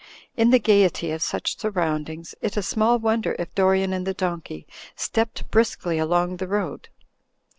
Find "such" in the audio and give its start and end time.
1.21-1.59